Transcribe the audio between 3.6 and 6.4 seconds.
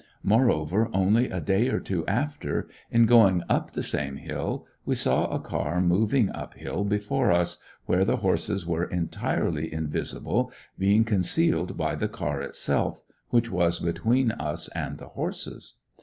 the same hill, we saw a car moving